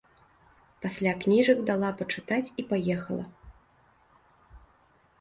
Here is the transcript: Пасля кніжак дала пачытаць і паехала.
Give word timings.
Пасля 0.85 1.13
кніжак 1.25 1.59
дала 1.69 1.89
пачытаць 2.01 2.53
і 2.65 2.69
паехала. 2.75 3.25